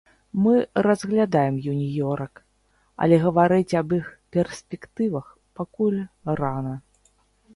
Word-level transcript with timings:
Мы 0.43 0.55
разглядаем 0.85 1.55
юніёрак, 1.73 2.33
але 3.05 3.15
гаварыць 3.25 3.77
аб 3.81 3.89
іх 3.99 4.09
перспектывах 4.35 5.25
пакуль 5.59 6.01
рана. 6.41 6.75